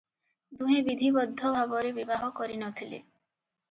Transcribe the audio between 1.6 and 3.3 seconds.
ଭାବେ ବିବାହ କରିନଥିଲେ।